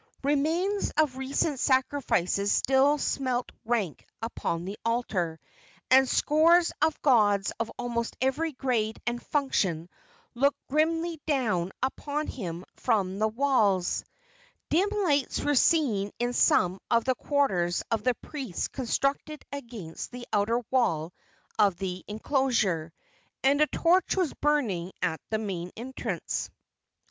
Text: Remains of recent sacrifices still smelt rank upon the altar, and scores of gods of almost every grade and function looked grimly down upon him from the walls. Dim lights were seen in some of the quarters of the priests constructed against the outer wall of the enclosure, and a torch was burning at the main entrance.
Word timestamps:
Remains 0.23 0.91
of 0.97 1.15
recent 1.15 1.59
sacrifices 1.59 2.51
still 2.51 2.97
smelt 2.97 3.51
rank 3.65 4.03
upon 4.23 4.65
the 4.65 4.79
altar, 4.83 5.39
and 5.91 6.09
scores 6.09 6.71
of 6.81 6.99
gods 7.03 7.51
of 7.59 7.71
almost 7.77 8.17
every 8.19 8.51
grade 8.51 8.99
and 9.05 9.21
function 9.21 9.87
looked 10.33 10.57
grimly 10.67 11.21
down 11.27 11.71
upon 11.83 12.25
him 12.25 12.65
from 12.77 13.19
the 13.19 13.27
walls. 13.27 14.03
Dim 14.71 14.89
lights 14.89 15.39
were 15.41 15.53
seen 15.53 16.11
in 16.17 16.33
some 16.33 16.81
of 16.89 17.03
the 17.05 17.13
quarters 17.13 17.83
of 17.91 18.03
the 18.03 18.15
priests 18.23 18.69
constructed 18.69 19.45
against 19.51 20.09
the 20.09 20.25
outer 20.33 20.61
wall 20.71 21.13
of 21.59 21.77
the 21.77 22.03
enclosure, 22.07 22.91
and 23.43 23.61
a 23.61 23.67
torch 23.67 24.17
was 24.17 24.33
burning 24.33 24.93
at 25.03 25.21
the 25.29 25.37
main 25.37 25.69
entrance. 25.77 26.49